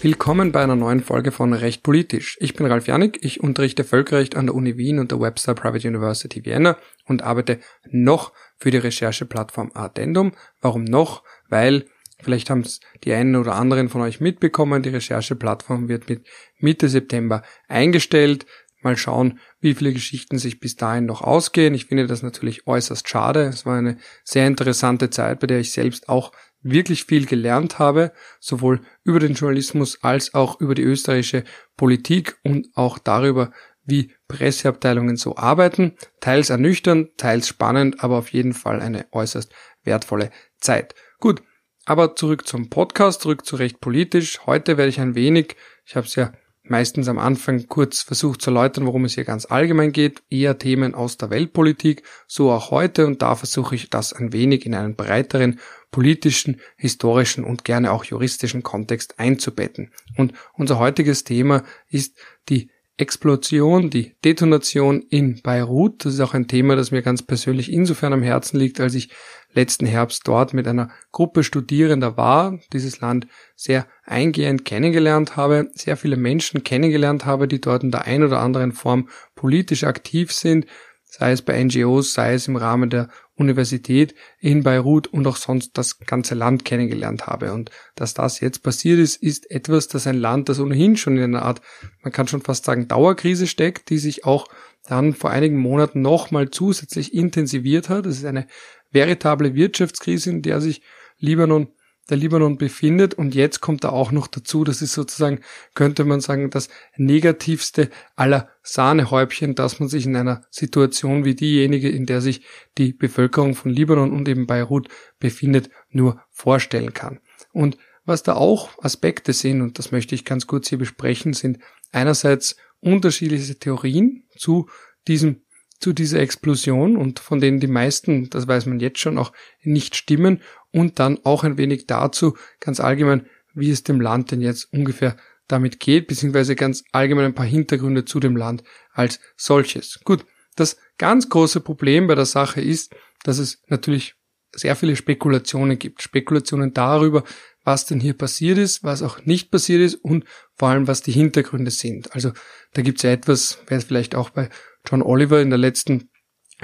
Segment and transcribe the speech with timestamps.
[0.00, 2.36] Willkommen bei einer neuen Folge von Recht Politisch.
[2.40, 5.88] Ich bin Ralf Janik, ich unterrichte Völkerrecht an der Uni Wien und der Webster Private
[5.88, 7.58] University Vienna und arbeite
[7.90, 10.32] noch für die Rechercheplattform Addendum.
[10.60, 11.24] Warum noch?
[11.48, 11.86] Weil
[12.20, 14.82] Vielleicht haben es die einen oder anderen von euch mitbekommen.
[14.82, 16.26] Die Rechercheplattform wird mit
[16.58, 18.44] Mitte September eingestellt.
[18.80, 21.74] Mal schauen, wie viele Geschichten sich bis dahin noch ausgehen.
[21.74, 23.44] Ich finde das natürlich äußerst schade.
[23.44, 28.12] Es war eine sehr interessante Zeit, bei der ich selbst auch wirklich viel gelernt habe,
[28.40, 31.44] sowohl über den Journalismus als auch über die österreichische
[31.76, 33.52] Politik und auch darüber,
[33.84, 35.96] wie Presseabteilungen so arbeiten.
[36.20, 40.94] Teils ernüchternd, teils spannend, aber auf jeden Fall eine äußerst wertvolle Zeit.
[41.20, 41.42] Gut,
[41.86, 44.40] aber zurück zum Podcast, zurück zu recht politisch.
[44.46, 45.56] Heute werde ich ein wenig,
[45.86, 46.32] ich habe es ja
[46.70, 50.94] meistens am Anfang kurz versucht zu erläutern, worum es hier ganz allgemein geht, eher Themen
[50.94, 54.96] aus der Weltpolitik, so auch heute und da versuche ich das ein wenig in einen
[54.96, 59.92] breiteren politischen, historischen und gerne auch juristischen Kontext einzubetten.
[60.16, 62.16] Und unser heutiges Thema ist
[62.48, 66.04] die Explosion, die Detonation in Beirut.
[66.04, 69.10] Das ist auch ein Thema, das mir ganz persönlich insofern am Herzen liegt, als ich
[69.58, 73.26] letzten Herbst dort mit einer Gruppe Studierender war, dieses Land
[73.56, 78.40] sehr eingehend kennengelernt habe, sehr viele Menschen kennengelernt habe, die dort in der ein oder
[78.40, 80.66] anderen Form politisch aktiv sind,
[81.04, 85.76] sei es bei NGOs, sei es im Rahmen der Universität in Beirut und auch sonst
[85.76, 87.52] das ganze Land kennengelernt habe.
[87.52, 91.24] Und dass das jetzt passiert ist, ist etwas, dass ein Land, das ohnehin schon in
[91.24, 91.62] einer Art,
[92.02, 94.46] man kann schon fast sagen, Dauerkrise steckt, die sich auch
[94.88, 98.06] dann vor einigen Monaten nochmal zusätzlich intensiviert hat.
[98.06, 98.46] Es ist eine
[98.90, 100.82] veritable Wirtschaftskrise, in der sich
[101.18, 101.68] Libanon
[102.08, 103.14] der Libanon befindet.
[103.14, 105.40] Und jetzt kommt da auch noch dazu, das ist sozusagen,
[105.74, 111.88] könnte man sagen, das negativste aller Sahnehäubchen, dass man sich in einer Situation wie diejenige,
[111.88, 112.42] in der sich
[112.78, 114.88] die Bevölkerung von Libanon und eben Beirut
[115.18, 117.20] befindet, nur vorstellen kann.
[117.52, 121.58] Und was da auch Aspekte sind, und das möchte ich ganz kurz hier besprechen, sind
[121.92, 124.68] einerseits unterschiedliche Theorien zu
[125.06, 125.42] diesem
[125.80, 129.94] zu dieser Explosion und von denen die meisten, das weiß man jetzt schon, auch nicht
[129.94, 134.72] stimmen und dann auch ein wenig dazu, ganz allgemein, wie es dem Land denn jetzt
[134.72, 135.16] ungefähr
[135.46, 140.00] damit geht, beziehungsweise ganz allgemein ein paar Hintergründe zu dem Land als solches.
[140.04, 140.24] Gut,
[140.56, 144.14] das ganz große Problem bei der Sache ist, dass es natürlich
[144.52, 146.02] sehr viele Spekulationen gibt.
[146.02, 147.22] Spekulationen darüber,
[147.68, 150.24] was denn hier passiert ist, was auch nicht passiert ist und
[150.56, 152.14] vor allem, was die Hintergründe sind.
[152.14, 152.32] Also
[152.72, 154.48] da gibt es ja etwas, wer es vielleicht auch bei
[154.88, 156.08] John Oliver in der letzten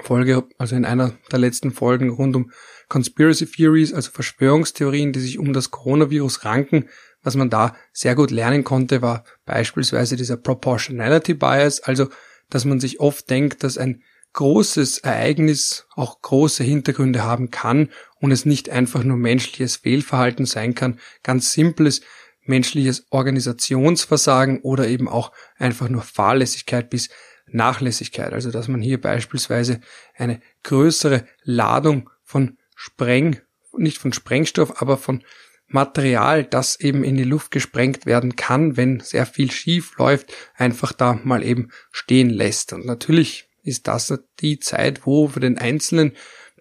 [0.03, 2.51] Folge, also in einer der letzten Folgen rund um
[2.89, 6.89] Conspiracy Theories, also Verschwörungstheorien, die sich um das Coronavirus ranken.
[7.23, 12.09] Was man da sehr gut lernen konnte, war beispielsweise dieser Proportionality Bias, also
[12.49, 17.91] dass man sich oft denkt, dass ein großes Ereignis auch große Hintergründe haben kann
[18.25, 22.01] und es nicht einfach nur menschliches Fehlverhalten sein kann, ganz simples
[22.47, 27.11] menschliches Organisationsversagen oder eben auch einfach nur Fahrlässigkeit bis
[27.47, 28.33] Nachlässigkeit.
[28.33, 29.83] Also dass man hier beispielsweise
[30.15, 33.41] eine größere Ladung von Spreng,
[33.77, 35.23] nicht von Sprengstoff, aber von
[35.67, 40.95] Material, das eben in die Luft gesprengt werden kann, wenn sehr viel schief läuft, einfach
[40.95, 42.73] da mal eben stehen lässt.
[42.73, 46.13] Und natürlich ist das die Zeit, wo für den einzelnen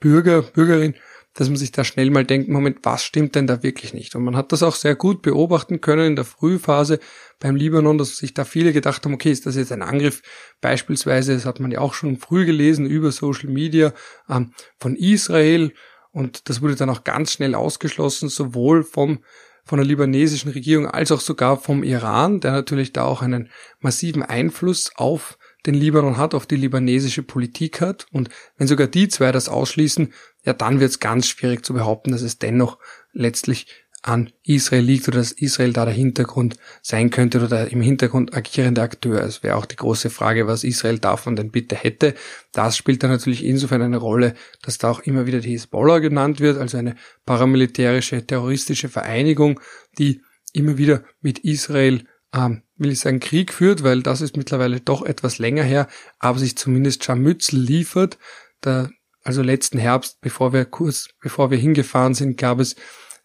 [0.01, 0.95] Bürger, Bürgerin
[1.33, 4.16] dass man sich da schnell mal denkt, Moment, was stimmt denn da wirklich nicht?
[4.16, 6.99] Und man hat das auch sehr gut beobachten können in der Frühphase
[7.39, 10.21] beim Libanon, dass sich da viele gedacht haben, okay, ist das jetzt ein Angriff
[10.61, 13.94] beispielsweise, das hat man ja auch schon früh gelesen über Social Media
[14.29, 15.73] ähm, von Israel
[16.11, 19.19] und das wurde dann auch ganz schnell ausgeschlossen, sowohl vom
[19.65, 24.21] von der libanesischen Regierung als auch sogar vom Iran, der natürlich da auch einen massiven
[24.21, 28.06] Einfluss auf den Libanon hat, auf die libanesische Politik hat.
[28.12, 30.13] Und wenn sogar die zwei das ausschließen,
[30.44, 32.78] ja, dann wird es ganz schwierig zu behaupten, dass es dennoch
[33.13, 33.68] letztlich
[34.03, 38.35] an Israel liegt oder dass Israel da der Hintergrund sein könnte oder der im Hintergrund
[38.35, 39.22] agierende Akteur.
[39.22, 42.13] Es wäre auch die große Frage, was Israel davon denn bitte hätte.
[42.51, 46.42] Das spielt dann natürlich insofern eine Rolle, dass da auch immer wieder die Hezbollah genannt
[46.42, 46.95] wird, also eine
[47.25, 49.62] paramilitärische terroristische Vereinigung,
[49.98, 50.21] die
[50.51, 55.03] immer wieder mit Israel ähm, will ich sagen, Krieg führt, weil das ist mittlerweile doch
[55.03, 55.87] etwas länger her,
[56.19, 58.17] aber sich zumindest Scharmützel liefert.
[58.61, 58.89] Da,
[59.23, 62.75] also letzten Herbst, bevor wir kurz, bevor wir hingefahren sind, gab es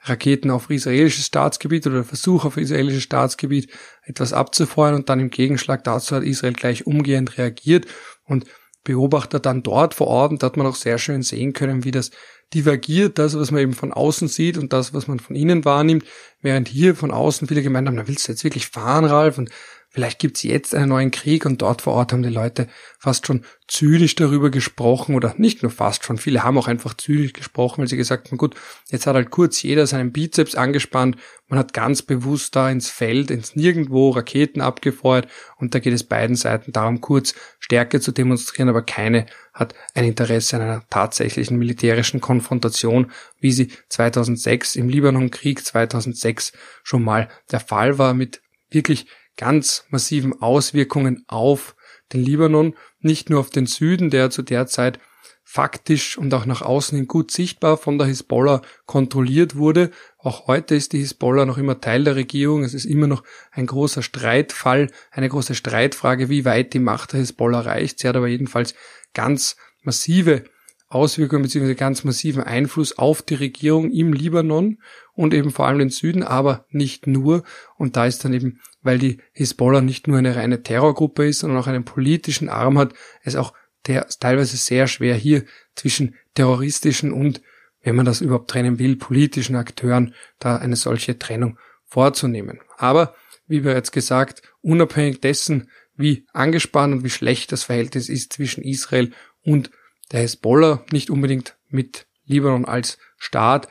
[0.03, 3.71] Raketen auf israelisches Staatsgebiet oder Versuch auf israelisches Staatsgebiet
[4.05, 7.87] etwas abzufeuern und dann im Gegenschlag dazu hat Israel gleich umgehend reagiert
[8.25, 8.45] und
[8.85, 11.91] Beobachter dann dort vor Ort und da hat man auch sehr schön sehen können, wie
[11.91, 12.11] das
[12.55, 16.05] divergiert, das, was man eben von außen sieht und das, was man von innen wahrnimmt,
[16.41, 19.51] während hier von außen viele gemeint haben, na willst du jetzt wirklich fahren, Ralf, und
[19.99, 22.69] Vielleicht gibt's jetzt einen neuen Krieg und dort vor Ort haben die Leute
[23.01, 27.33] fast schon zynisch darüber gesprochen oder nicht nur fast schon, viele haben auch einfach zynisch
[27.33, 28.55] gesprochen, weil sie gesagt haben, gut,
[28.91, 31.17] jetzt hat halt kurz jeder seinen Bizeps angespannt,
[31.49, 36.05] man hat ganz bewusst da ins Feld, ins Nirgendwo Raketen abgefeuert und da geht es
[36.05, 41.59] beiden Seiten darum, kurz Stärke zu demonstrieren, aber keine hat ein Interesse an einer tatsächlichen
[41.59, 43.11] militärischen Konfrontation,
[43.41, 46.53] wie sie 2006 im Libanonkrieg 2006
[46.85, 48.41] schon mal der Fall war mit
[48.71, 49.09] wirklich
[49.39, 51.75] ganz massiven Auswirkungen auf
[52.13, 54.99] den Libanon, nicht nur auf den Süden, der zu der Zeit
[55.45, 59.91] faktisch und auch nach außen hin gut sichtbar von der Hisbollah kontrolliert wurde.
[60.19, 62.65] Auch heute ist die Hisbollah noch immer Teil der Regierung.
[62.65, 67.21] Es ist immer noch ein großer Streitfall, eine große Streitfrage, wie weit die Macht der
[67.21, 68.01] Hisbollah reicht.
[68.01, 68.75] Sie hat aber jedenfalls
[69.15, 70.45] ganz massive
[70.89, 71.75] Auswirkungen bzw.
[71.75, 74.79] ganz massiven Einfluss auf die Regierung im Libanon
[75.19, 77.43] und eben vor allem den Süden, aber nicht nur.
[77.77, 81.59] Und da ist dann eben, weil die Hisbollah nicht nur eine reine Terrorgruppe ist, sondern
[81.59, 82.95] auch einen politischen Arm hat,
[83.25, 83.53] es auch
[83.89, 85.45] der teilweise sehr schwer hier
[85.75, 87.43] zwischen terroristischen und,
[87.83, 92.61] wenn man das überhaupt trennen will, politischen Akteuren da eine solche Trennung vorzunehmen.
[92.77, 93.17] Aber,
[93.49, 99.11] wie bereits gesagt, unabhängig dessen, wie angespannt und wie schlecht das Verhältnis ist zwischen Israel
[99.43, 99.73] und
[100.13, 103.69] der Hezbollah nicht unbedingt mit Libanon als Staat,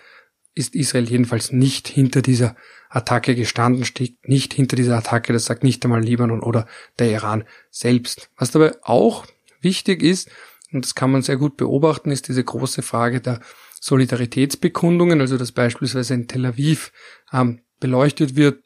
[0.57, 2.55] ist Israel jedenfalls nicht hinter dieser
[2.89, 6.67] Attacke gestanden, steht nicht hinter dieser Attacke, das sagt nicht einmal Libanon oder
[6.99, 8.29] der Iran selbst.
[8.37, 9.25] Was dabei auch
[9.61, 10.29] wichtig ist,
[10.71, 13.39] und das kann man sehr gut beobachten, ist diese große Frage der
[13.79, 16.91] Solidaritätsbekundungen, also dass beispielsweise in Tel Aviv
[17.31, 18.63] ähm, beleuchtet wird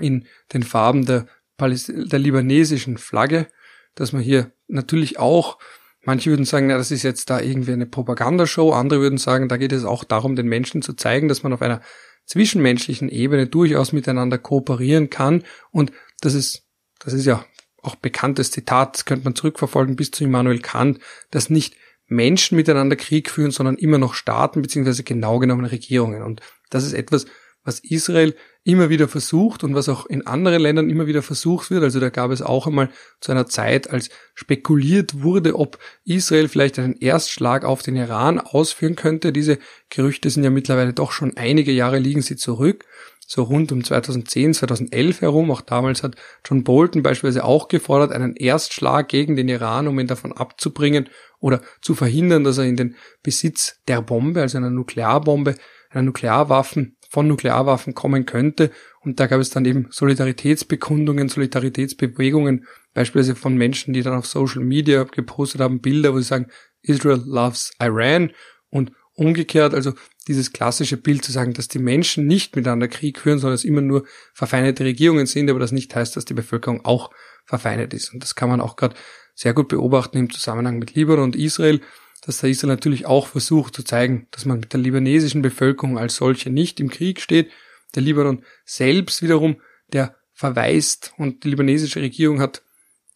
[0.00, 1.26] in den Farben der,
[1.58, 3.48] der libanesischen Flagge,
[3.94, 5.58] dass man hier natürlich auch
[6.06, 8.72] Manche würden sagen, na, das ist jetzt da irgendwie eine Propagandashow.
[8.72, 11.62] Andere würden sagen, da geht es auch darum, den Menschen zu zeigen, dass man auf
[11.62, 11.82] einer
[12.26, 15.42] zwischenmenschlichen Ebene durchaus miteinander kooperieren kann.
[15.72, 16.62] Und das ist,
[17.00, 17.44] das ist ja
[17.82, 21.00] auch bekanntes Zitat, das könnte man zurückverfolgen bis zu Immanuel Kant,
[21.32, 21.74] dass nicht
[22.06, 26.22] Menschen miteinander Krieg führen, sondern immer noch Staaten beziehungsweise genau genommen Regierungen.
[26.22, 27.26] Und das ist etwas,
[27.66, 28.34] was Israel
[28.64, 31.82] immer wieder versucht und was auch in anderen Ländern immer wieder versucht wird.
[31.82, 32.88] Also da gab es auch einmal
[33.20, 38.96] zu einer Zeit, als spekuliert wurde, ob Israel vielleicht einen Erstschlag auf den Iran ausführen
[38.96, 39.32] könnte.
[39.32, 39.58] Diese
[39.90, 42.84] Gerüchte sind ja mittlerweile doch schon einige Jahre liegen sie zurück.
[43.28, 45.50] So rund um 2010, 2011 herum.
[45.50, 46.14] Auch damals hat
[46.44, 51.08] John Bolton beispielsweise auch gefordert, einen Erstschlag gegen den Iran, um ihn davon abzubringen
[51.40, 55.56] oder zu verhindern, dass er in den Besitz der Bombe, also einer Nuklearbombe,
[55.90, 58.70] einer Nuklearwaffen von Nuklearwaffen kommen könnte.
[59.00, 64.62] Und da gab es dann eben Solidaritätsbekundungen, Solidaritätsbewegungen, beispielsweise von Menschen, die dann auf Social
[64.62, 66.48] Media gepostet haben, Bilder, wo sie sagen,
[66.82, 68.30] Israel loves Iran
[68.70, 69.92] und umgekehrt, also
[70.28, 73.80] dieses klassische Bild zu sagen, dass die Menschen nicht miteinander Krieg führen, sondern es immer
[73.80, 74.04] nur
[74.34, 77.10] verfeindete Regierungen sind, aber das nicht heißt, dass die Bevölkerung auch
[77.44, 78.12] verfeindet ist.
[78.12, 78.96] Und das kann man auch gerade
[79.34, 81.80] sehr gut beobachten im Zusammenhang mit Libanon und Israel
[82.26, 86.16] dass der Israel natürlich auch versucht zu zeigen, dass man mit der libanesischen Bevölkerung als
[86.16, 87.50] solche nicht im Krieg steht.
[87.94, 89.60] Der Libanon selbst wiederum,
[89.92, 92.62] der verweist und die libanesische Regierung hat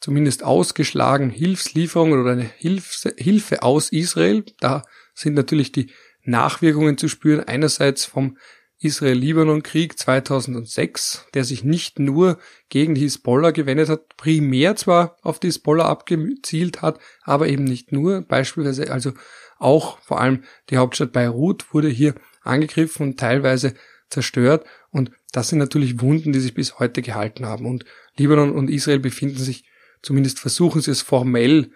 [0.01, 4.45] zumindest ausgeschlagen Hilfslieferungen oder eine Hilfe, Hilfe aus Israel.
[4.61, 5.91] Da sind natürlich die
[6.23, 7.45] Nachwirkungen zu spüren.
[7.45, 8.39] Einerseits vom
[8.81, 12.39] Israel-Libanon-Krieg 2006, der sich nicht nur
[12.71, 17.93] gegen die Hisbollah gewendet hat, primär zwar auf die Hisbollah abgezielt hat, aber eben nicht
[17.93, 18.23] nur.
[18.23, 19.13] Beispielsweise also
[19.59, 23.75] auch vor allem die Hauptstadt Beirut wurde hier angegriffen und teilweise
[24.09, 24.65] zerstört.
[24.91, 27.67] Und das sind natürlich Wunden, die sich bis heute gehalten haben.
[27.67, 27.85] Und
[28.17, 29.65] Libanon und Israel befinden sich,
[30.03, 31.71] zumindest versuchen sie es formell,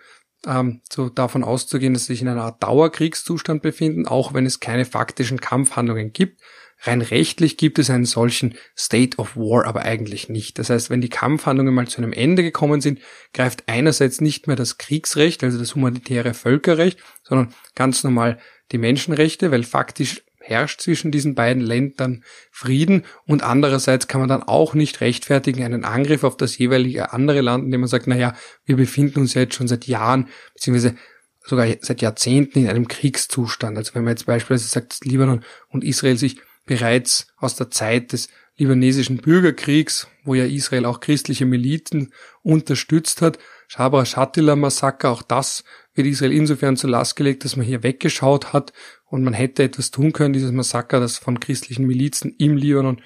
[0.46, 4.60] ähm, so davon auszugehen, dass sie sich in einer Art Dauerkriegszustand befinden, auch wenn es
[4.60, 6.40] keine faktischen Kampfhandlungen gibt.
[6.86, 10.58] Rein rechtlich gibt es einen solchen State of War aber eigentlich nicht.
[10.58, 13.00] Das heißt, wenn die Kampfhandlungen mal zu einem Ende gekommen sind,
[13.32, 18.38] greift einerseits nicht mehr das Kriegsrecht, also das humanitäre Völkerrecht, sondern ganz normal
[18.72, 24.42] die Menschenrechte, weil faktisch herrscht zwischen diesen beiden Ländern Frieden und andererseits kann man dann
[24.42, 28.34] auch nicht rechtfertigen einen Angriff auf das jeweilige andere Land, indem man sagt, naja,
[28.66, 30.96] wir befinden uns jetzt schon seit Jahren, beziehungsweise
[31.46, 33.76] sogar seit Jahrzehnten in einem Kriegszustand.
[33.76, 38.12] Also wenn man jetzt beispielsweise sagt, dass Libanon und Israel sich bereits aus der Zeit
[38.12, 43.38] des libanesischen Bürgerkriegs, wo ja Israel auch christliche Milizen unterstützt hat.
[43.66, 48.52] Shabra Shatila Massaker, auch das wird Israel insofern zur Last gelegt, dass man hier weggeschaut
[48.52, 48.72] hat
[49.06, 53.00] und man hätte etwas tun können, dieses Massaker, das von christlichen Milizen im Libanon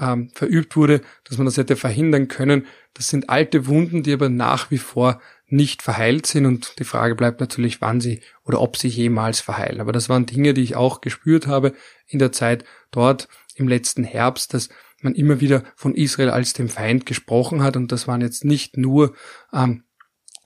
[0.00, 2.66] ähm, verübt wurde, dass man das hätte verhindern können.
[2.94, 6.46] Das sind alte Wunden, die aber nach wie vor nicht verheilt sind.
[6.46, 9.80] Und die Frage bleibt natürlich, wann sie oder ob sie jemals verheilen.
[9.80, 11.74] Aber das waren Dinge, die ich auch gespürt habe
[12.06, 14.68] in der Zeit dort im letzten Herbst, dass
[15.00, 17.76] man immer wieder von Israel als dem Feind gesprochen hat.
[17.76, 19.14] Und das waren jetzt nicht nur
[19.52, 19.84] ähm,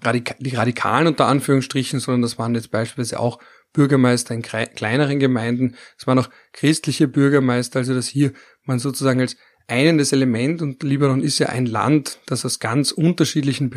[0.04, 3.38] die Radikalen unter Anführungsstrichen, sondern das waren jetzt beispielsweise auch
[3.72, 8.32] Bürgermeister in kleineren Gemeinden, es waren auch christliche Bürgermeister, also dass hier
[8.64, 9.36] man sozusagen als
[9.66, 13.68] einendes Element und Libanon ist ja ein Land, das aus ganz unterschiedlichen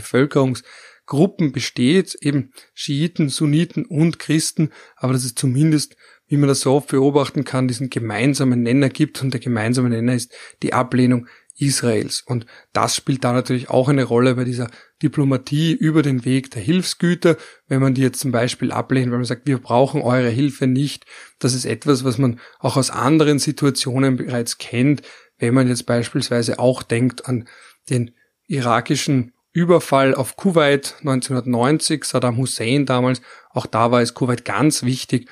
[1.11, 5.95] Bevölkerungsgruppen besteht, eben Schiiten, Sunniten und Christen, aber dass es zumindest,
[6.27, 10.13] wie man das so oft beobachten kann, diesen gemeinsamen Nenner gibt und der gemeinsame Nenner
[10.13, 11.27] ist die Ablehnung
[11.57, 12.23] Israels.
[12.25, 14.69] Und das spielt da natürlich auch eine Rolle bei dieser
[15.03, 17.37] Diplomatie über den Weg der Hilfsgüter.
[17.67, 21.05] Wenn man die jetzt zum Beispiel ablehnt, weil man sagt, wir brauchen eure Hilfe nicht.
[21.39, 25.01] Das ist etwas, was man auch aus anderen Situationen bereits kennt.
[25.37, 27.47] Wenn man jetzt beispielsweise auch denkt an
[27.89, 28.11] den
[28.47, 35.29] irakischen Überfall auf Kuwait 1990, Saddam Hussein damals, auch da war es Kuwait ganz wichtig,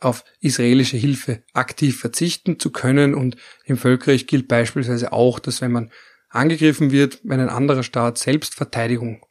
[0.00, 3.14] auf israelische Hilfe aktiv verzichten zu können.
[3.14, 5.92] Und im Völkerrecht gilt beispielsweise auch, dass wenn man
[6.28, 9.24] angegriffen wird, wenn ein anderer Staat Selbstverteidigung,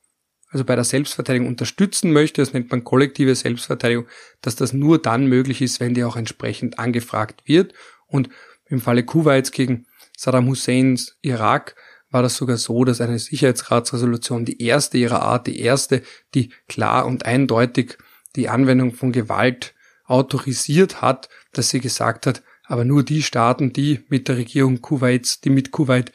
[0.49, 4.07] also bei der Selbstverteidigung unterstützen möchte, das nennt man kollektive Selbstverteidigung,
[4.41, 7.73] dass das nur dann möglich ist, wenn die auch entsprechend angefragt wird.
[8.07, 8.29] Und
[8.65, 11.75] im Falle Kuwaits gegen Saddam Husseins Irak
[12.11, 16.03] war das sogar so, dass eine Sicherheitsratsresolution die erste ihrer Art, die erste,
[16.35, 17.97] die klar und eindeutig
[18.35, 19.73] die Anwendung von Gewalt
[20.05, 25.41] autorisiert hat, dass sie gesagt hat, aber nur die Staaten, die mit der Regierung Kuwaits,
[25.41, 26.11] die mit Kuwait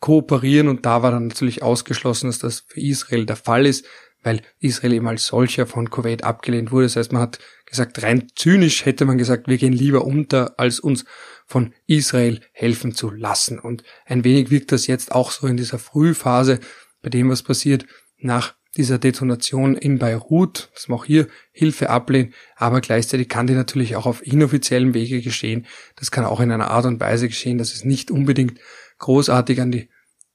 [0.00, 0.68] kooperieren.
[0.68, 3.86] Und da war dann natürlich ausgeschlossen, dass das für Israel der Fall ist,
[4.24, 6.86] weil Israel eben als solcher von Kuwait abgelehnt wurde.
[6.86, 10.80] Das heißt, man hat gesagt, rein zynisch hätte man gesagt, wir gehen lieber unter, als
[10.80, 11.04] uns
[11.46, 13.58] von Israel helfen zu lassen.
[13.58, 16.58] Und ein wenig wirkt das jetzt auch so in dieser Frühphase
[17.02, 17.86] bei dem, was passiert
[18.18, 23.54] nach dieser Detonation in Beirut, dass man auch hier Hilfe ablehnt, aber gleichzeitig kann die
[23.54, 25.66] natürlich auch auf inoffiziellem Wege geschehen.
[25.94, 28.58] Das kann auch in einer Art und Weise geschehen, dass es nicht unbedingt
[28.98, 29.88] großartig an die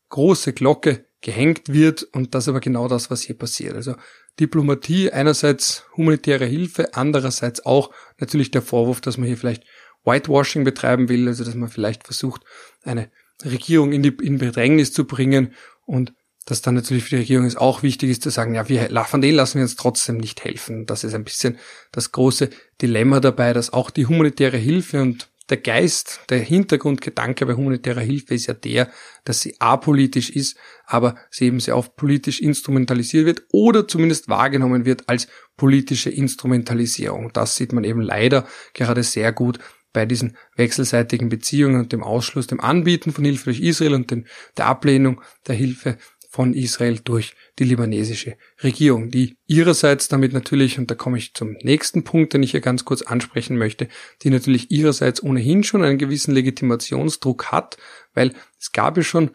[0.10, 3.76] große Glocke gehängt wird und das aber genau das, was hier passiert.
[3.76, 3.96] Also
[4.40, 9.64] Diplomatie, einerseits humanitäre Hilfe, andererseits auch natürlich der Vorwurf, dass man hier vielleicht
[10.06, 12.44] Whitewashing betreiben will, also dass man vielleicht versucht,
[12.84, 13.12] eine
[13.44, 15.54] Regierung in die in Bedrängnis zu bringen
[15.86, 16.14] und
[16.46, 19.22] dass dann natürlich für die Regierung es auch wichtig ist zu sagen, ja, wir, von
[19.22, 20.86] denen lassen wir uns trotzdem nicht helfen.
[20.86, 21.60] Das ist ein bisschen
[21.92, 22.50] das große
[22.82, 28.36] Dilemma dabei, dass auch die humanitäre Hilfe und der Geist, der Hintergrundgedanke bei humanitärer Hilfe
[28.36, 28.89] ist ja der,
[29.25, 34.86] dass sie apolitisch ist, aber sie eben sehr oft politisch instrumentalisiert wird oder zumindest wahrgenommen
[34.86, 35.27] wird als
[35.58, 37.32] politische Instrumentalisierung.
[37.34, 39.60] Das sieht man eben leider gerade sehr gut
[39.91, 44.27] bei diesen wechselseitigen Beziehungen und dem Ausschluss, dem Anbieten von Hilfe durch Israel und den,
[44.58, 45.98] der Ablehnung der Hilfe
[46.31, 51.57] von Israel durch die libanesische Regierung, die ihrerseits damit natürlich, und da komme ich zum
[51.63, 53.88] nächsten Punkt, den ich hier ganz kurz ansprechen möchte,
[54.21, 57.77] die natürlich ihrerseits ohnehin schon einen gewissen Legitimationsdruck hat,
[58.13, 59.31] weil es gab ja schon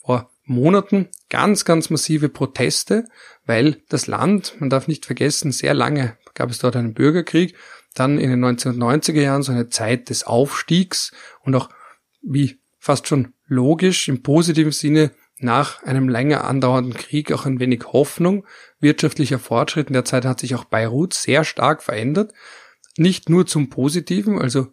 [0.00, 3.04] vor Monaten ganz, ganz massive Proteste,
[3.44, 7.54] weil das Land, man darf nicht vergessen, sehr lange gab es dort einen Bürgerkrieg,
[7.94, 11.68] dann in den 1990er Jahren so eine Zeit des Aufstiegs und auch
[12.22, 15.10] wie fast schon logisch im positiven Sinne
[15.42, 18.46] nach einem länger andauernden Krieg auch ein wenig Hoffnung,
[18.78, 19.88] wirtschaftlicher Fortschritt.
[19.88, 22.32] In der Zeit hat sich auch Beirut sehr stark verändert.
[22.96, 24.68] Nicht nur zum Positiven, also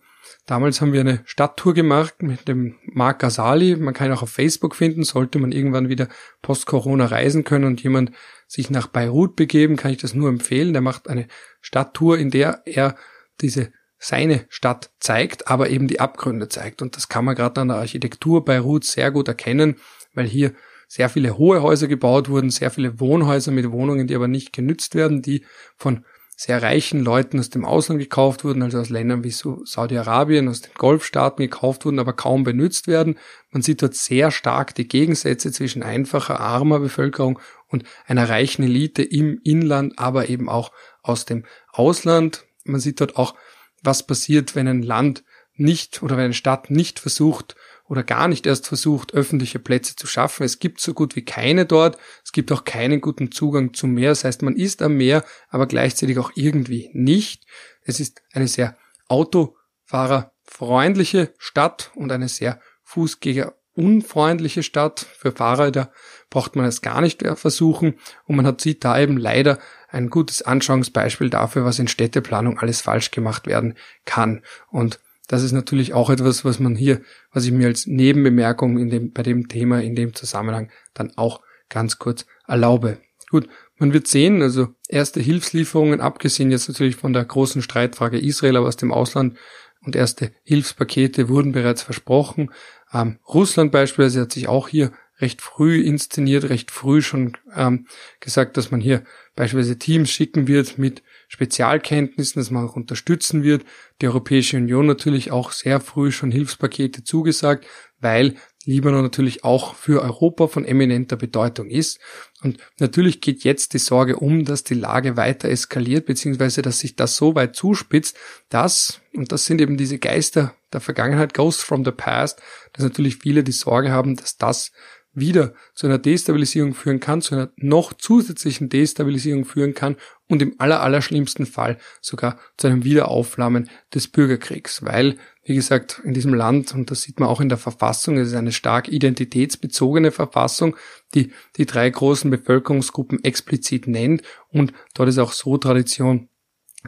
[0.46, 3.76] damals haben wir eine Stadttour gemacht mit dem Mark Gasali.
[3.78, 6.10] Man kann ihn auch auf Facebook finden, sollte man irgendwann wieder
[6.42, 8.12] post-Corona reisen können und jemand
[8.48, 10.74] sich nach Beirut begeben, kann ich das nur empfehlen.
[10.74, 11.28] Der macht eine
[11.62, 12.96] Stadttour, in der er
[13.40, 16.82] diese seine Stadt zeigt, aber eben die Abgründe zeigt.
[16.82, 19.78] Und das kann man gerade an der Architektur Beirut sehr gut erkennen
[20.18, 20.54] weil hier
[20.88, 24.96] sehr viele hohe Häuser gebaut wurden, sehr viele Wohnhäuser mit Wohnungen, die aber nicht genützt
[24.96, 25.46] werden, die
[25.76, 26.04] von
[26.36, 30.74] sehr reichen Leuten aus dem Ausland gekauft wurden, also aus Ländern wie Saudi-Arabien, aus den
[30.76, 33.18] Golfstaaten gekauft wurden, aber kaum benutzt werden.
[33.50, 39.02] Man sieht dort sehr stark die Gegensätze zwischen einfacher, armer Bevölkerung und einer reichen Elite
[39.02, 40.72] im Inland, aber eben auch
[41.02, 42.46] aus dem Ausland.
[42.64, 43.34] Man sieht dort auch,
[43.82, 45.24] was passiert, wenn ein Land
[45.56, 47.56] nicht oder wenn eine Stadt nicht versucht,
[47.88, 50.44] oder gar nicht erst versucht, öffentliche Plätze zu schaffen.
[50.44, 51.98] Es gibt so gut wie keine dort.
[52.24, 54.10] Es gibt auch keinen guten Zugang zum Meer.
[54.10, 57.46] Das heißt, man ist am Meer, aber gleichzeitig auch irgendwie nicht.
[57.84, 58.76] Es ist eine sehr
[59.08, 65.06] autofahrerfreundliche Stadt und eine sehr fußgängerunfreundliche Stadt.
[65.18, 65.92] Für Fahrräder
[66.30, 67.98] braucht man es gar nicht versuchen.
[68.26, 72.82] Und man hat sieht da eben leider ein gutes Anschauungsbeispiel dafür, was in Städteplanung alles
[72.82, 74.44] falsch gemacht werden kann.
[74.70, 78.90] Und das ist natürlich auch etwas, was man hier, was ich mir als Nebenbemerkung in
[78.90, 82.98] dem, bei dem Thema, in dem Zusammenhang dann auch ganz kurz erlaube.
[83.30, 88.58] Gut, man wird sehen, also erste Hilfslieferungen, abgesehen jetzt natürlich von der großen Streitfrage Israel,
[88.58, 89.38] aus dem Ausland
[89.82, 92.52] und erste Hilfspakete wurden bereits versprochen.
[92.94, 97.88] Ähm, Russland beispielsweise hat sich auch hier recht früh inszeniert, recht früh schon ähm,
[98.20, 99.04] gesagt, dass man hier
[99.36, 103.66] beispielsweise Teams schicken wird mit Spezialkenntnissen, dass man auch unterstützen wird.
[104.02, 107.66] Die Europäische Union natürlich auch sehr früh schon Hilfspakete zugesagt,
[108.00, 112.00] weil Libanon natürlich auch für Europa von eminenter Bedeutung ist.
[112.44, 116.96] Und natürlich geht jetzt die Sorge um, dass die Lage weiter eskaliert, beziehungsweise dass sich
[116.96, 118.18] das so weit zuspitzt,
[118.50, 122.42] dass, und das sind eben diese Geister der Vergangenheit, Ghosts from the Past,
[122.74, 124.74] dass natürlich viele die Sorge haben, dass das
[125.18, 129.96] wieder zu einer Destabilisierung führen kann, zu einer noch zusätzlichen Destabilisierung führen kann
[130.28, 136.36] und im allerallerschlimmsten Fall sogar zu einem Wiederauflammen des Bürgerkriegs, weil, wie gesagt, in diesem
[136.36, 140.76] Land, und das sieht man auch in der Verfassung, es ist eine stark identitätsbezogene Verfassung,
[141.16, 144.22] die die drei großen Bevölkerungsgruppen explizit nennt.
[144.50, 146.30] Und dort ist auch so Tradition,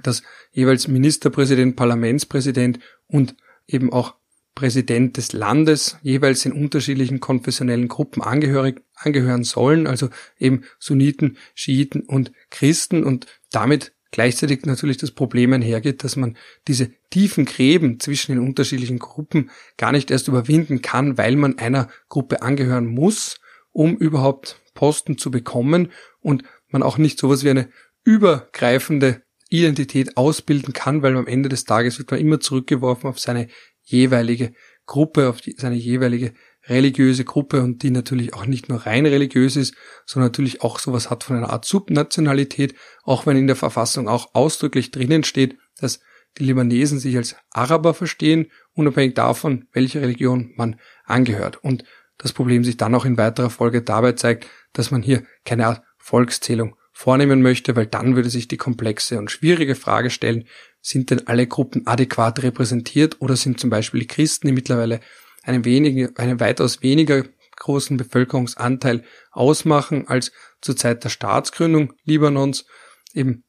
[0.03, 0.21] dass
[0.51, 4.18] jeweils Ministerpräsident, Parlamentspräsident und eben auch
[4.59, 12.01] Präsident des Landes jeweils in unterschiedlichen konfessionellen Gruppen angehörig, angehören sollen, also eben Sunniten, Schiiten
[12.01, 13.05] und Christen.
[13.05, 16.35] Und damit gleichzeitig natürlich das Problem einhergeht, dass man
[16.67, 21.87] diese tiefen Gräben zwischen den unterschiedlichen Gruppen gar nicht erst überwinden kann, weil man einer
[22.09, 23.39] Gruppe angehören muss,
[23.71, 25.89] um überhaupt Posten zu bekommen
[26.19, 27.69] und man auch nicht sowas wie eine
[28.03, 33.47] übergreifende Identität ausbilden kann, weil am Ende des Tages wird man immer zurückgeworfen auf seine
[33.89, 34.53] jeweilige
[34.85, 36.33] Gruppe, auf die, seine jeweilige
[36.67, 41.09] religiöse Gruppe und die natürlich auch nicht nur rein religiös ist, sondern natürlich auch sowas
[41.09, 45.99] hat von einer Art Subnationalität, auch wenn in der Verfassung auch ausdrücklich drinnen steht, dass
[46.37, 51.63] die Libanesen sich als Araber verstehen, unabhängig davon, welche Religion man angehört.
[51.63, 51.83] Und
[52.17, 55.81] das Problem sich dann auch in weiterer Folge dabei zeigt, dass man hier keine Art
[55.97, 60.43] Volkszählung vornehmen möchte, weil dann würde sich die komplexe und schwierige Frage stellen,
[60.81, 64.99] sind denn alle Gruppen adäquat repräsentiert oder sind zum Beispiel die Christen, die mittlerweile
[65.43, 67.23] einen, wenigen, einen weitaus weniger
[67.55, 72.65] großen Bevölkerungsanteil ausmachen als zur Zeit der Staatsgründung Libanons,
[73.13, 73.45] eben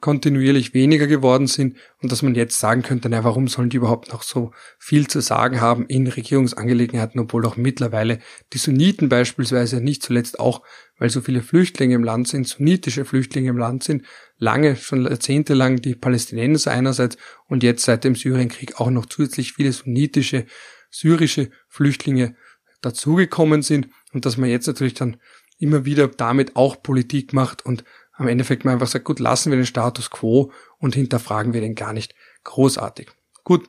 [0.00, 4.12] kontinuierlich weniger geworden sind und dass man jetzt sagen könnte, na, warum sollen die überhaupt
[4.12, 8.18] noch so viel zu sagen haben in Regierungsangelegenheiten, obwohl auch mittlerweile
[8.52, 10.62] die Sunniten beispielsweise nicht zuletzt auch,
[10.98, 14.06] weil so viele Flüchtlinge im Land sind, sunnitische Flüchtlinge im Land sind,
[14.38, 19.72] lange, schon jahrzehntelang die Palästinenser einerseits und jetzt seit dem Syrienkrieg auch noch zusätzlich viele
[19.72, 20.46] sunnitische,
[20.90, 22.36] syrische Flüchtlinge
[22.80, 25.18] dazugekommen sind und dass man jetzt natürlich dann
[25.58, 27.84] immer wieder damit auch Politik macht und
[28.20, 31.74] am Endeffekt mal einfach sagt, gut, lassen wir den Status quo und hinterfragen wir den
[31.74, 33.08] gar nicht großartig.
[33.44, 33.68] Gut.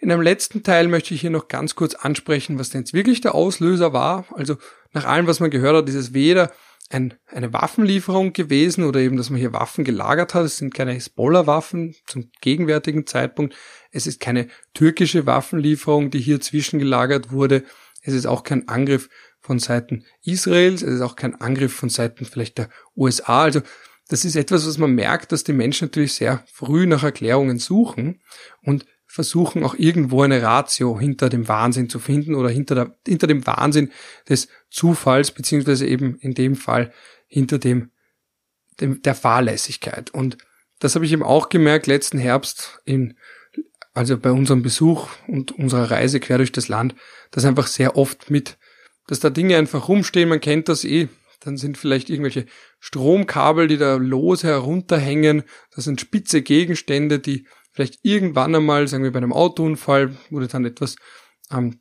[0.00, 3.20] In einem letzten Teil möchte ich hier noch ganz kurz ansprechen, was denn jetzt wirklich
[3.20, 4.26] der Auslöser war.
[4.32, 4.56] Also
[4.92, 6.52] nach allem, was man gehört hat, ist es weder
[6.90, 10.44] ein, eine Waffenlieferung gewesen oder eben, dass man hier Waffen gelagert hat.
[10.44, 13.54] Es sind keine Hezbollah-Waffen zum gegenwärtigen Zeitpunkt.
[13.92, 17.64] Es ist keine türkische Waffenlieferung, die hier zwischengelagert wurde.
[18.02, 19.08] Es ist auch kein Angriff
[19.48, 23.44] von Seiten Israels, es ist auch kein Angriff von Seiten vielleicht der USA.
[23.44, 23.62] Also
[24.08, 28.20] das ist etwas, was man merkt, dass die Menschen natürlich sehr früh nach Erklärungen suchen
[28.62, 33.26] und versuchen auch irgendwo eine Ratio hinter dem Wahnsinn zu finden oder hinter, der, hinter
[33.26, 33.90] dem Wahnsinn
[34.28, 36.92] des Zufalls, beziehungsweise eben in dem Fall
[37.26, 37.90] hinter dem,
[38.80, 40.10] dem der Fahrlässigkeit.
[40.10, 40.36] Und
[40.78, 43.16] das habe ich eben auch gemerkt letzten Herbst in,
[43.94, 46.94] also bei unserem Besuch und unserer Reise quer durch das Land,
[47.30, 48.58] dass einfach sehr oft mit
[49.08, 51.08] dass da Dinge einfach rumstehen, man kennt das eh.
[51.40, 52.46] Dann sind vielleicht irgendwelche
[52.78, 55.44] Stromkabel, die da lose herunterhängen.
[55.74, 60.64] Das sind spitze Gegenstände, die vielleicht irgendwann einmal, sagen wir bei einem Autounfall, wurde dann
[60.64, 60.96] etwas
[61.50, 61.80] ähm,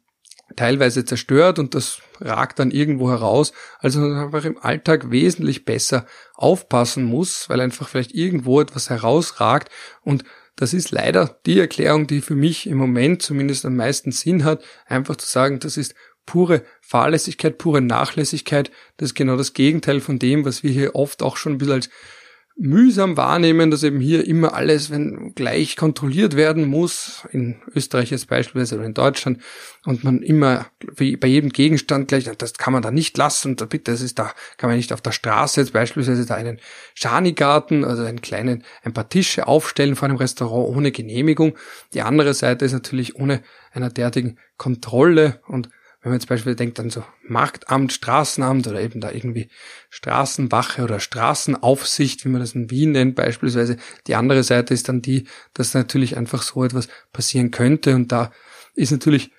[0.55, 3.51] teilweise zerstört und das ragt dann irgendwo heraus.
[3.79, 9.69] Also man einfach im Alltag wesentlich besser aufpassen muss, weil einfach vielleicht irgendwo etwas herausragt
[10.01, 10.23] und
[10.55, 14.63] das ist leider die Erklärung, die für mich im Moment zumindest am meisten Sinn hat,
[14.87, 15.93] einfach zu sagen, das ist
[16.27, 18.69] pure Fahrlässigkeit, pure Nachlässigkeit.
[18.97, 21.73] Das ist genau das Gegenteil von dem, was wir hier oft auch schon ein bisschen
[21.73, 21.89] als
[22.59, 28.27] mühsam wahrnehmen, dass eben hier immer alles, wenn gleich kontrolliert werden muss, in Österreich jetzt
[28.27, 29.39] beispielsweise oder in Deutschland,
[29.85, 33.69] und man immer wie bei jedem Gegenstand gleich, das kann man da nicht lassen, und
[33.69, 36.59] bitte, das ist da, kann man nicht auf der Straße jetzt beispielsweise da einen
[36.95, 41.55] Schanigarten, also einen kleinen, ein paar Tische aufstellen vor einem Restaurant ohne Genehmigung.
[41.93, 45.69] Die andere Seite ist natürlich ohne einer derartigen Kontrolle und
[46.07, 49.49] wenn man jetzt beispielsweise denkt an so Marktamt, Straßenamt oder eben da irgendwie
[49.89, 53.75] Straßenwache oder Straßenaufsicht, wie man das in Wien nennt beispielsweise.
[54.07, 58.31] Die andere Seite ist dann die, dass natürlich einfach so etwas passieren könnte und da
[58.73, 59.31] ist natürlich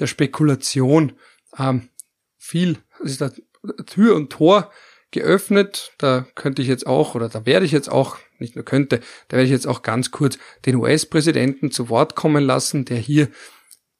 [0.00, 1.12] der Spekulation
[1.56, 1.90] ähm,
[2.38, 3.30] viel, ist da
[3.86, 4.72] Tür und Tor
[5.12, 5.92] geöffnet.
[5.98, 9.36] Da könnte ich jetzt auch, oder da werde ich jetzt auch, nicht nur könnte, da
[9.36, 13.28] werde ich jetzt auch ganz kurz den US-Präsidenten zu Wort kommen lassen, der hier,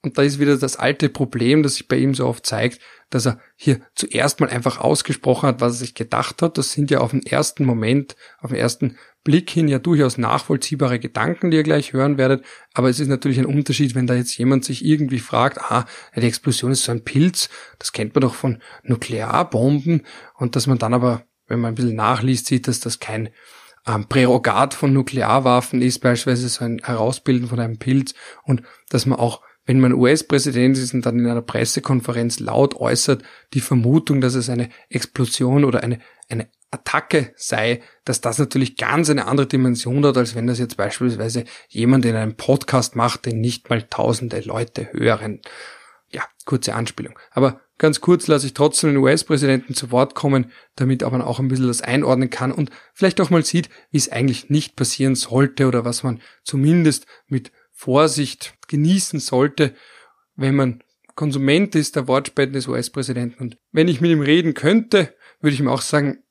[0.02, 2.80] und da ist wieder das alte Problem, das sich bei ihm so oft zeigt,
[3.10, 6.58] dass er hier zuerst mal einfach ausgesprochen hat, was er sich gedacht hat.
[6.58, 11.00] Das sind ja auf den ersten Moment, auf den ersten Blick hin ja durchaus nachvollziehbare
[11.00, 12.44] Gedanken, die ihr gleich hören werdet.
[12.74, 16.26] Aber es ist natürlich ein Unterschied, wenn da jetzt jemand sich irgendwie fragt, ah, die
[16.26, 20.02] Explosion ist so ein Pilz, das kennt man doch von Nuklearbomben.
[20.36, 23.30] Und dass man dann aber, wenn man ein bisschen nachliest, sieht, dass das kein
[23.86, 28.14] ähm, Prärogat von Nuklearwaffen ist, beispielsweise so ein Herausbilden von einem Pilz.
[28.44, 33.22] Und dass man auch wenn man US-Präsident ist und dann in einer Pressekonferenz laut äußert,
[33.52, 35.98] die Vermutung, dass es eine Explosion oder eine,
[36.28, 40.76] eine Attacke sei, dass das natürlich ganz eine andere Dimension hat, als wenn das jetzt
[40.76, 45.40] beispielsweise jemand in einem Podcast macht, den nicht mal tausende Leute hören.
[46.10, 47.18] Ja, kurze Anspielung.
[47.32, 51.48] Aber ganz kurz lasse ich trotzdem den US-Präsidenten zu Wort kommen, damit aber auch ein
[51.48, 55.66] bisschen das einordnen kann und vielleicht auch mal sieht, wie es eigentlich nicht passieren sollte
[55.66, 59.74] oder was man zumindest mit Vorsicht genießen sollte,
[60.34, 60.82] wenn man
[61.14, 63.42] Konsument ist der Wortspenden des US-Präsidenten.
[63.42, 66.22] Und wenn ich mit ihm reden könnte, würde ich ihm auch sagen,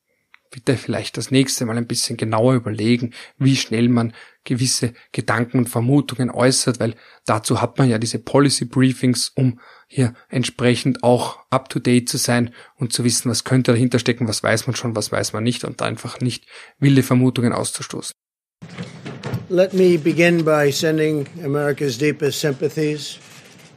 [0.49, 5.69] bitte vielleicht das nächste Mal ein bisschen genauer überlegen, wie schnell man gewisse Gedanken und
[5.69, 11.69] Vermutungen äußert, weil dazu hat man ja diese Policy Briefings, um hier entsprechend auch up
[11.69, 14.95] to date zu sein und zu wissen, was könnte dahinter stecken, was weiß man schon,
[14.95, 16.47] was weiß man nicht und einfach nicht
[16.79, 18.13] wilde Vermutungen auszustoßen.
[19.49, 23.19] Let me begin by sending America's deepest sympathies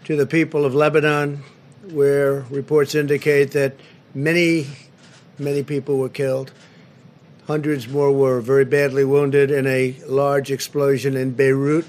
[0.04, 1.44] to the people of Lebanon,
[1.90, 3.74] where reports indicate that
[4.14, 4.66] many,
[5.38, 6.52] many people were killed.
[7.46, 11.84] Hundreds more were very badly wounded in a large explosion in Beirut.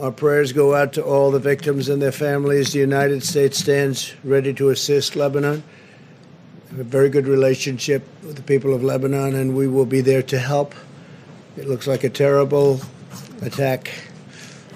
[0.00, 2.72] Our prayers go out to all the victims and their families.
[2.72, 5.62] The United States stands ready to assist Lebanon.
[6.64, 10.00] We have a very good relationship with the people of Lebanon, and we will be
[10.00, 10.74] there to help.
[11.60, 12.80] It looks like a terrible
[13.42, 13.90] attack.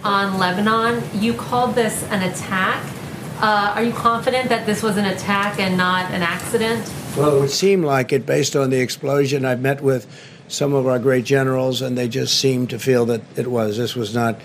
[0.03, 2.85] On Lebanon, you called this an attack.
[3.41, 6.87] Uh, are you confident that this was an attack and not an accident?
[7.17, 9.47] Well, it would seem like it based on the explosion.
[9.47, 10.07] I've met with
[10.49, 13.79] some of our great generals, and they just seem to feel that it was.
[13.79, 14.39] This was not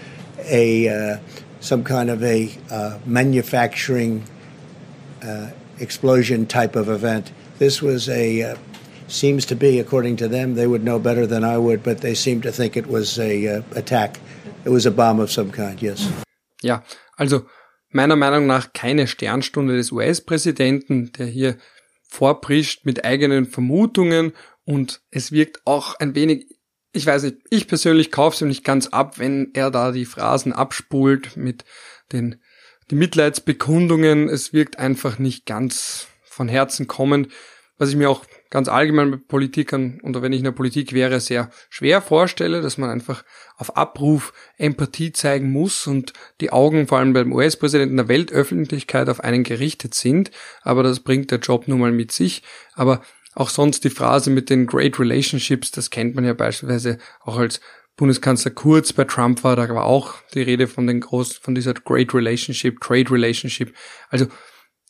[0.45, 1.17] a uh,
[1.59, 4.23] some kind of a uh, manufacturing
[5.21, 7.33] uh, explosion type of event.
[7.57, 8.55] This was a uh,
[9.09, 12.15] seems to be, according to them, they would know better than I would, but they
[12.15, 14.19] seem to think it was a uh, attack.
[14.65, 15.81] It was a bomb of some kind.
[15.81, 16.07] Yes.
[16.61, 16.83] Ja,
[17.17, 17.45] also
[17.89, 21.57] meiner Meinung nach keine Sternstunde des US-Präsidenten, der hier
[22.07, 24.33] vorprischt mit eigenen Vermutungen
[24.65, 26.47] und es wirkt auch ein wenig,
[26.91, 30.53] ich weiß nicht, ich persönlich kaufe es nicht ganz ab, wenn er da die Phrasen
[30.53, 31.65] abspult mit
[32.11, 32.41] den
[32.89, 34.29] die Mitleidsbekundungen.
[34.29, 37.29] Es wirkt einfach nicht ganz von Herzen kommend,
[37.77, 41.19] was ich mir auch ganz allgemein mit Politikern oder wenn ich in der Politik wäre,
[41.19, 43.23] sehr schwer vorstelle, dass man einfach
[43.57, 49.19] auf Abruf Empathie zeigen muss und die Augen vor allem beim US-Präsidenten der Weltöffentlichkeit auf
[49.23, 50.31] einen gerichtet sind.
[50.61, 52.43] Aber das bringt der Job nun mal mit sich.
[52.73, 53.01] Aber
[53.35, 57.61] auch sonst die Phrase mit den Great Relationships, das kennt man ja beispielsweise auch als
[57.95, 61.73] Bundeskanzler Kurz bei Trump war, da war auch die Rede von den großen, von dieser
[61.73, 63.75] Great Relationship, Trade Relationship.
[64.09, 64.27] Also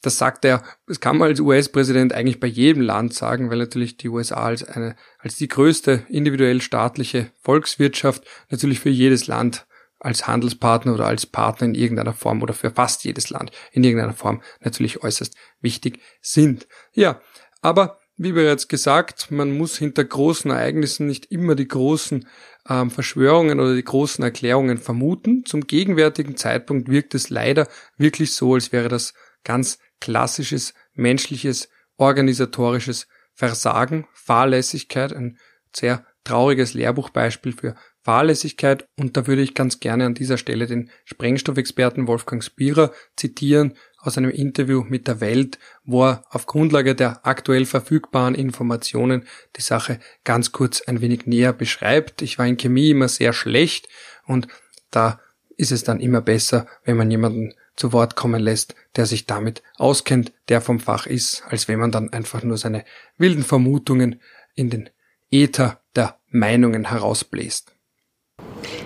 [0.02, 3.98] das sagt er, das kann man als US-Präsident eigentlich bei jedem Land sagen, weil natürlich
[3.98, 9.66] die USA als eine, als die größte individuell staatliche Volkswirtschaft natürlich für jedes Land
[10.00, 14.14] als Handelspartner oder als Partner in irgendeiner Form oder für fast jedes Land in irgendeiner
[14.14, 16.68] Form natürlich äußerst wichtig sind.
[16.94, 17.22] Ja,
[17.62, 22.28] aber wie bereits gesagt, man muss hinter großen Ereignissen nicht immer die großen
[22.70, 25.46] ähm, Verschwörungen oder die großen Erklärungen vermuten.
[25.46, 33.08] Zum gegenwärtigen Zeitpunkt wirkt es leider wirklich so, als wäre das ganz klassisches menschliches organisatorisches
[33.34, 35.38] Versagen, Fahrlässigkeit, ein
[35.76, 40.90] sehr trauriges Lehrbuchbeispiel für Fahrlässigkeit und da würde ich ganz gerne an dieser Stelle den
[41.06, 47.26] Sprengstoffexperten Wolfgang Spierer zitieren aus einem Interview mit der Welt, wo er auf Grundlage der
[47.26, 49.26] aktuell verfügbaren Informationen
[49.58, 52.22] die Sache ganz kurz ein wenig näher beschreibt.
[52.22, 53.90] Ich war in Chemie immer sehr schlecht
[54.26, 54.48] und
[54.92, 55.20] da
[55.58, 59.64] ist es dann immer besser, wenn man jemanden zu Wort kommen lässt, der sich damit
[59.78, 62.84] auskennt, der vom Fach ist, als wenn man dann einfach nur seine
[63.18, 64.22] wilden Vermutungen
[64.54, 64.90] in den
[65.32, 67.74] Äther der Meinungen herausbläst.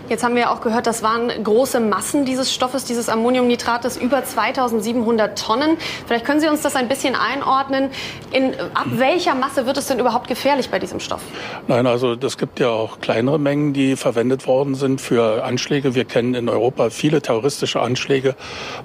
[0.09, 5.39] Jetzt haben wir auch gehört, das waren große Massen dieses Stoffes, dieses Ammoniumnitrates, über 2700
[5.39, 5.77] Tonnen.
[6.05, 7.89] Vielleicht können Sie uns das ein bisschen einordnen.
[8.31, 11.21] In, ab welcher Masse wird es denn überhaupt gefährlich bei diesem Stoff?
[11.67, 15.95] Nein, also es gibt ja auch kleinere Mengen, die verwendet worden sind für Anschläge.
[15.95, 18.35] Wir kennen in Europa viele terroristische Anschläge,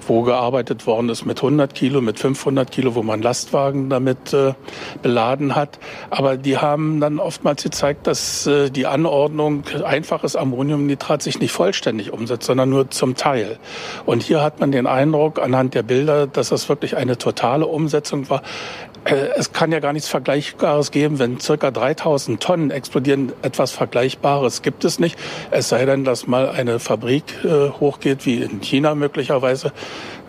[0.07, 4.53] wo gearbeitet worden ist mit 100 Kilo, mit 500 Kilo, wo man Lastwagen damit äh,
[5.01, 5.79] beladen hat.
[6.09, 12.11] Aber die haben dann oftmals gezeigt, dass äh, die Anordnung einfaches Ammoniumnitrat sich nicht vollständig
[12.11, 13.57] umsetzt, sondern nur zum Teil.
[14.05, 18.29] Und hier hat man den Eindruck anhand der Bilder, dass das wirklich eine totale Umsetzung
[18.29, 18.41] war.
[19.05, 23.31] Äh, es kann ja gar nichts Vergleichbares geben, wenn circa 3000 Tonnen explodieren.
[23.41, 25.17] Etwas Vergleichbares gibt es nicht.
[25.51, 29.71] Es sei denn, dass mal eine Fabrik äh, hochgeht, wie in China möglicherweise.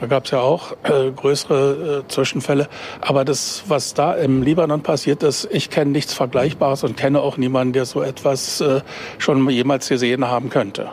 [0.01, 2.69] Da gab es ja auch äh, größere äh, Zwischenfälle.
[3.03, 7.37] Aber das, was da im Libanon passiert ist, ich kenne nichts Vergleichbares und kenne auch
[7.37, 8.81] niemanden, der so etwas äh,
[9.19, 10.91] schon jemals gesehen haben könnte.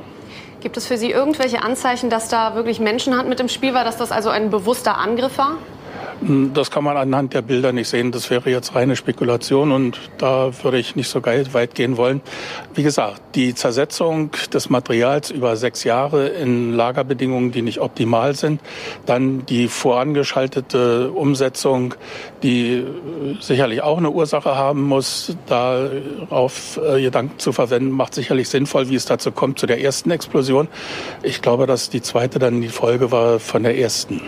[0.59, 3.95] Gibt es für Sie irgendwelche Anzeichen, dass da wirklich Menschenhand mit im Spiel war, dass
[3.95, 5.57] das also ein bewusster Angriff war?
[6.21, 8.11] Hm, das kann man anhand der Bilder nicht sehen.
[8.11, 12.21] Das wäre jetzt reine Spekulation und da würde ich nicht so weit gehen wollen.
[12.73, 18.61] Wie gesagt, die Zersetzung des Materials über sechs Jahre in Lagerbedingungen, die nicht optimal sind,
[19.05, 21.93] dann die vorangeschaltete Umsetzung,
[22.41, 22.83] die
[23.39, 28.95] sicherlich auch eine Ursache haben muss, darauf äh, Gedanken zu verwenden, macht sicherlich sinnvoll, wie
[28.95, 30.67] es dazu kommt, zu der ersten Explosion.
[31.21, 34.21] Ich glaube, dass die zweite dann die Folge war von der ersten.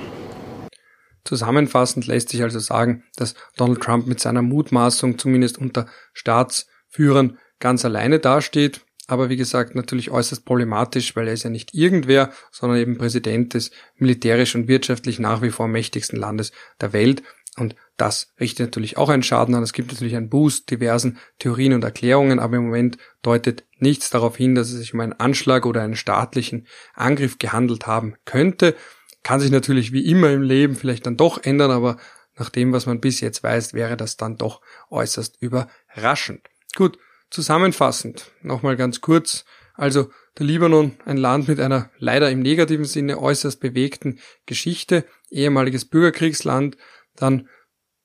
[1.23, 7.85] Zusammenfassend lässt sich also sagen, dass Donald Trump mit seiner Mutmaßung zumindest unter Staatsführern ganz
[7.85, 8.81] alleine dasteht.
[9.07, 13.55] Aber wie gesagt, natürlich äußerst problematisch, weil er ist ja nicht irgendwer, sondern eben Präsident
[13.55, 17.23] des militärisch und wirtschaftlich nach wie vor mächtigsten Landes der Welt.
[17.57, 19.63] Und das richtet natürlich auch einen Schaden an.
[19.63, 24.37] Es gibt natürlich einen Boost diversen Theorien und Erklärungen, aber im Moment deutet nichts darauf
[24.37, 28.75] hin, dass es sich um einen Anschlag oder einen staatlichen Angriff gehandelt haben könnte.
[29.23, 31.97] Kann sich natürlich wie immer im Leben vielleicht dann doch ändern, aber
[32.37, 36.47] nach dem, was man bis jetzt weiß, wäre das dann doch äußerst überraschend.
[36.75, 36.97] Gut,
[37.29, 39.45] zusammenfassend, nochmal ganz kurz.
[39.73, 45.85] Also der Libanon, ein Land mit einer leider im negativen Sinne äußerst bewegten Geschichte, ehemaliges
[45.85, 46.77] Bürgerkriegsland,
[47.15, 47.49] dann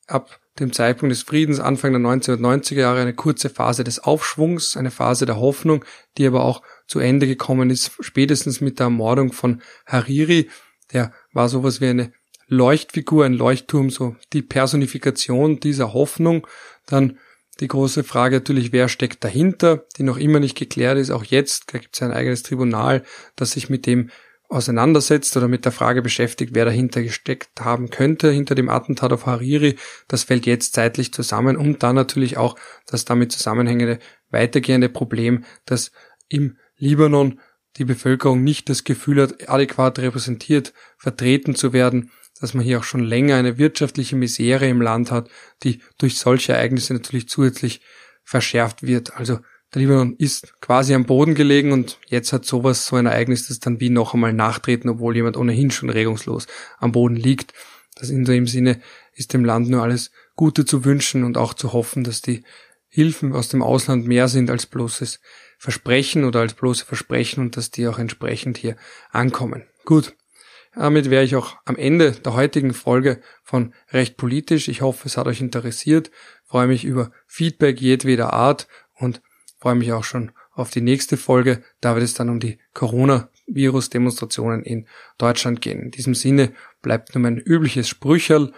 [0.07, 4.93] ab dem Zeitpunkt des Friedens Anfang der 1990er Jahre eine kurze Phase des Aufschwungs, eine
[4.93, 5.85] Phase der Hoffnung,
[6.17, 10.49] die aber auch zu Ende gekommen ist, spätestens mit der Ermordung von Hariri,
[10.93, 12.13] der war sowas wie eine
[12.47, 16.47] Leuchtfigur, ein Leuchtturm, so die Personifikation dieser Hoffnung.
[16.87, 17.19] Dann
[17.61, 21.11] die große Frage natürlich, wer steckt dahinter, die noch immer nicht geklärt ist.
[21.11, 23.05] Auch jetzt, gibt es ein eigenes Tribunal,
[23.37, 24.11] das sich mit dem
[24.49, 29.27] auseinandersetzt oder mit der Frage beschäftigt, wer dahinter gesteckt haben könnte, hinter dem Attentat auf
[29.27, 29.77] Hariri.
[30.07, 33.99] Das fällt jetzt zeitlich zusammen und dann natürlich auch das damit zusammenhängende
[34.31, 35.93] weitergehende Problem, dass
[36.29, 37.41] im Libanon
[37.77, 42.11] die Bevölkerung nicht das Gefühl hat, adäquat repräsentiert, vertreten zu werden,
[42.41, 45.29] dass man hier auch schon länger eine wirtschaftliche Misere im Land hat,
[45.63, 47.81] die durch solche Ereignisse natürlich zusätzlich
[48.23, 49.17] verschärft wird.
[49.17, 49.39] Also
[49.73, 53.61] der Libanon ist quasi am Boden gelegen und jetzt hat sowas, so ein Ereignis, das
[53.61, 56.47] dann wie noch einmal nachtreten, obwohl jemand ohnehin schon regungslos
[56.79, 57.53] am Boden liegt.
[57.97, 58.81] Das in dem Sinne
[59.15, 62.45] ist dem Land nur alles Gute zu wünschen und auch zu hoffen, dass die
[62.89, 65.21] Hilfen aus dem Ausland mehr sind als bloßes
[65.65, 68.77] Versprechen oder als bloße Versprechen und dass die auch entsprechend hier
[69.13, 69.65] ankommen.
[69.87, 70.15] Gut.
[70.75, 74.69] Damit wäre ich auch am Ende der heutigen Folge von Recht politisch.
[74.69, 76.11] Ich hoffe, es hat euch interessiert.
[76.45, 79.23] freue mich über Feedback jedweder Art und
[79.59, 81.65] freue mich auch schon auf die nächste Folge.
[81.81, 85.81] Da wird es dann um die Corona-Virus-Demonstrationen in Deutschland gehen.
[85.81, 88.53] In diesem Sinne bleibt nur mein übliches Sprücherl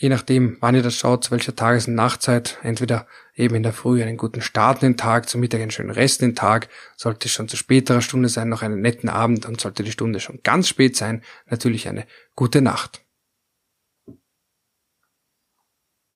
[0.00, 3.74] je nachdem, wann ihr das schaut, zu welcher Tages- und Nachtzeit, entweder eben in der
[3.74, 6.68] Früh einen guten Start in den Tag, zum Mittag einen schönen Rest in den Tag,
[6.96, 10.18] sollte es schon zu späterer Stunde sein, noch einen netten Abend und sollte die Stunde
[10.18, 13.02] schon ganz spät sein, natürlich eine gute Nacht.